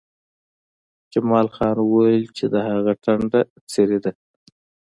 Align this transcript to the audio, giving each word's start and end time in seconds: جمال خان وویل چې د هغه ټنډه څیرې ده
جمال 1.13 1.47
خان 1.55 1.77
وویل 1.81 2.25
چې 2.37 2.45
د 2.53 2.55
هغه 2.69 2.93
ټنډه 3.03 3.41
څیرې 3.71 3.99
ده 4.03 4.11